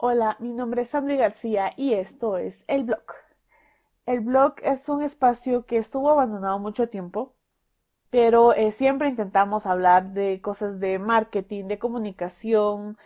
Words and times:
Hola, 0.00 0.36
mi 0.38 0.52
nombre 0.52 0.82
es 0.82 0.90
Sandra 0.90 1.16
García 1.16 1.72
y 1.76 1.94
esto 1.94 2.38
es 2.38 2.64
El 2.68 2.84
Blog. 2.84 3.02
El 4.06 4.20
blog 4.20 4.54
es 4.62 4.88
un 4.88 5.02
espacio 5.02 5.66
que 5.66 5.76
estuvo 5.78 6.10
abandonado 6.10 6.58
mucho 6.60 6.88
tiempo, 6.88 7.34
pero 8.10 8.54
eh, 8.54 8.72
siempre 8.72 9.08
intentamos 9.08 9.66
hablar 9.66 10.12
de 10.12 10.40
cosas 10.42 10.80
de 10.80 10.98
marketing, 11.00 11.66
de 11.68 11.78
comunicación, 11.80 12.98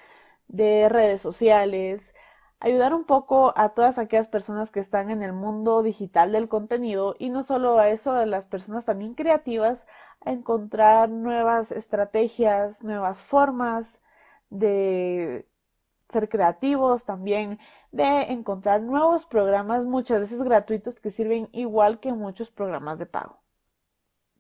de 0.49 0.89
redes 0.91 1.23
sociales, 1.23 2.15
ayudar 2.61 2.95
un 2.95 3.05
poco 3.05 3.55
a 3.57 3.71
todas 3.71 3.99
aquellas 3.99 4.29
personas 4.29 4.71
que 4.71 4.81
están 4.81 5.11
en 5.11 5.23
el 5.23 5.33
mundo 5.33 5.83
digital 5.83 6.33
del 6.33 6.49
contenido 6.49 7.17
y 7.19 7.31
no 7.31 7.45
solo 7.45 7.79
a 7.79 7.89
eso, 7.91 8.13
a 8.13 8.27
las 8.27 8.47
personas 8.47 8.87
también 8.87 9.15
creativas, 9.15 9.87
a 10.25 10.33
encontrar 10.33 11.11
nuevas 11.11 11.73
estrategias, 11.73 12.85
nuevas 12.85 13.23
formas 13.23 14.03
de 14.51 15.47
ser 16.13 16.29
creativos, 16.29 17.05
también 17.05 17.59
de 17.91 18.23
encontrar 18.33 18.83
nuevos 18.83 19.27
programas, 19.27 19.85
muchas 19.85 20.21
veces 20.21 20.43
gratuitos, 20.43 21.01
que 21.01 21.11
sirven 21.11 21.49
igual 21.53 22.01
que 22.01 22.13
muchos 22.13 22.51
programas 22.51 22.99
de 22.99 23.07
pago. 23.07 23.41